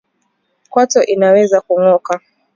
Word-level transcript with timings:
Kwato 0.71 1.01
inaweza 1.03 1.61
kungoka 1.61 2.19